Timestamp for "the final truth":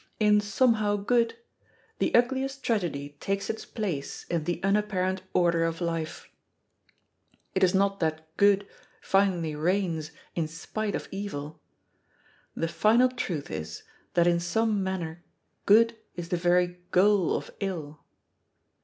12.55-13.51